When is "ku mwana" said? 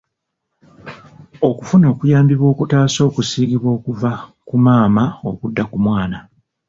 5.71-6.17